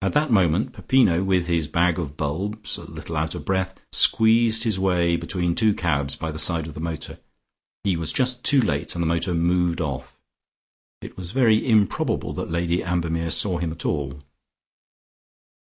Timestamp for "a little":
2.78-3.18